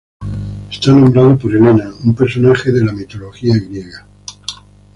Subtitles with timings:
[0.71, 4.07] Está nombrado por Helena, una personaje de la mitología griega.